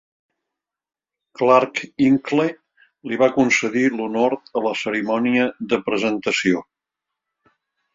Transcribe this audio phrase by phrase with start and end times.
[1.41, 2.47] Clarke Hinkle
[3.11, 6.69] li va concedir l'honor a la cerimònia de presentació.